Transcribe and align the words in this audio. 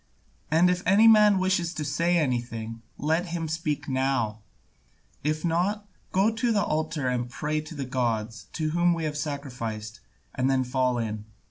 And 0.49 0.67
if 0.71 0.81
any 0.87 1.07
man 1.07 1.37
wishes 1.37 1.75
to 1.75 1.85
say 1.85 2.17
anything, 2.17 2.81
let 2.97 3.27
him 3.27 3.47
speak 3.47 3.87
now; 3.87 4.41
if 5.23 5.45
not, 5.45 5.87
go 6.11 6.33
to 6.33 6.51
the 6.51 6.63
altar 6.63 7.07
and 7.07 7.25
there 7.25 7.29
pray 7.29 7.61
to 7.61 7.75
the 7.75 7.85
gods 7.85 8.47
to 8.53 8.71
whom 8.71 8.95
we 8.95 9.03
have 9.03 9.15
sacrificed, 9.15 9.99
and 10.33 10.49
then 10.49 10.63
fall 10.63 10.97
in. 10.97 11.25